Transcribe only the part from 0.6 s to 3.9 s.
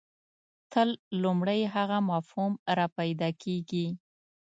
تل لومړی هغه مفهوم راپیدا کېږي.